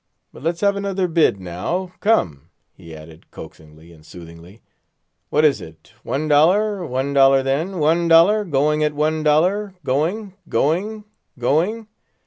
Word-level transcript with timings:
But 0.33 0.41
let's 0.41 0.61
have 0.61 0.75
another 0.75 1.07
bid; 1.07 1.39
now, 1.39 1.93
come," 1.99 2.49
he 2.73 2.95
added, 2.95 3.29
coaxingly 3.29 3.91
and 3.91 4.03
soothingly. 4.03 4.63
"What 5.29 5.45
is 5.45 5.61
it? 5.61 5.93
One 6.01 6.27
dollar, 6.27 6.83
one 6.87 7.13
dollar 7.13 7.43
then—one 7.43 8.07
dollar; 8.07 8.43
going 8.43 8.83
at 8.83 8.95
one 8.95 9.21
dollar; 9.21 9.75
going, 9.83 10.33
going—going. 10.49 11.87